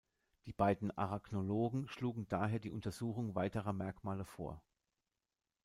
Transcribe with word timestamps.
Die 0.47 0.51
beiden 0.51 0.89
Arachnologen 0.97 1.87
schlugen 1.87 2.27
daher 2.27 2.57
die 2.57 2.71
Untersuchung 2.71 3.35
weiterer 3.35 3.71
Merkmale 3.71 4.25
vor. 4.25 4.59